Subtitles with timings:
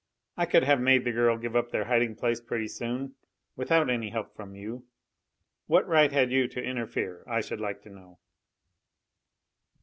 [0.35, 3.13] I could have made the girl give up their hiding place pretty soon,
[3.55, 4.87] without any help from you.
[5.67, 8.17] What right had you to interfere, I should like to know?"